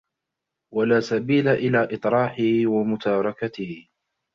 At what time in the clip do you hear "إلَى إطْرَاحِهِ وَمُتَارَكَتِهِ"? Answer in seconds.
1.47-3.87